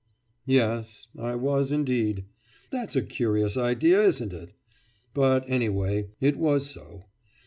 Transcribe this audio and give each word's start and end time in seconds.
'Yes, 0.47 1.05
I 1.15 1.35
was 1.35 1.71
indeed. 1.71 2.25
That's 2.71 2.95
a 2.95 3.03
curious 3.03 3.55
idea, 3.55 4.01
isn't 4.01 4.33
it? 4.33 4.51
But, 5.13 5.47
anyway, 5.47 6.09
it 6.19 6.37
was 6.37 6.67
so. 6.71 7.03